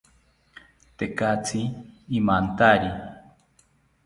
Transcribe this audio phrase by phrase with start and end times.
[0.97, 1.61] Tekatzi
[2.17, 2.89] imantari